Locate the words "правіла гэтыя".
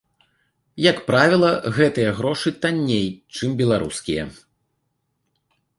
1.09-2.15